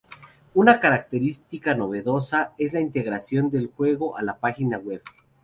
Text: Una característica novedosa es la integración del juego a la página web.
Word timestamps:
Una 0.55 0.79
característica 0.79 1.75
novedosa 1.75 2.53
es 2.57 2.73
la 2.73 2.79
integración 2.79 3.51
del 3.51 3.67
juego 3.67 4.17
a 4.17 4.23
la 4.23 4.39
página 4.39 4.79
web. 4.79 5.03